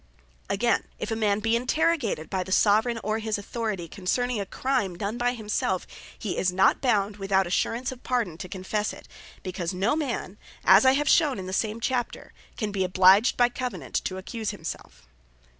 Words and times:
If 0.49 1.11
a 1.11 1.15
man 1.15 1.41
be 1.41 1.55
interrogated 1.55 2.27
by 2.27 2.41
the 2.41 2.51
Soveraign, 2.51 2.97
or 3.03 3.19
his 3.19 3.37
Authority, 3.37 3.87
concerning 3.87 4.39
a 4.41 4.47
crime 4.47 4.97
done 4.97 5.15
by 5.19 5.35
himselfe, 5.35 5.85
he 6.17 6.39
is 6.39 6.51
not 6.51 6.81
bound 6.81 7.17
(without 7.17 7.45
assurance 7.45 7.91
of 7.91 8.01
Pardon) 8.01 8.35
to 8.39 8.49
confesse 8.49 8.93
it; 8.93 9.07
because 9.43 9.75
no 9.75 9.95
man 9.95 10.39
(as 10.63 10.87
I 10.87 10.93
have 10.93 11.07
shewn 11.07 11.37
in 11.37 11.45
the 11.45 11.53
same 11.53 11.79
Chapter) 11.79 12.33
can 12.57 12.71
be 12.71 12.83
obliged 12.83 13.37
by 13.37 13.49
Covenant 13.49 13.93
to 14.05 14.17
accuse 14.17 14.49
himselfe. 14.49 15.05